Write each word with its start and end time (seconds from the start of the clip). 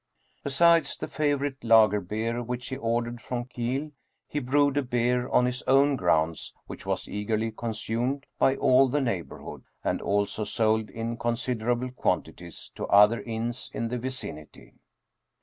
Besides 0.43 0.97
the 0.97 1.07
favorite 1.07 1.63
lager 1.63 2.01
beer 2.01 2.41
which 2.41 2.69
he 2.69 2.75
ordered 2.77 3.21
from 3.21 3.45
Kiel, 3.45 3.91
he 4.27 4.39
brewed 4.39 4.75
a 4.77 4.81
beer 4.81 5.29
on 5.29 5.45
his 5.45 5.61
own 5.67 5.95
grounds 5.95 6.55
which 6.65 6.87
was 6.87 7.07
eagerly 7.07 7.51
consumed 7.51 8.25
by 8.39 8.55
all 8.55 8.87
the 8.87 8.99
neighborhood, 8.99 9.65
and 9.83 10.01
also 10.01 10.43
sold 10.43 10.89
in 10.89 11.17
considerable 11.17 11.91
quantities 11.91 12.71
to 12.73 12.87
other 12.87 13.21
inns 13.21 13.69
in 13.75 13.89
the 13.89 13.99
vicinity. 13.99 14.73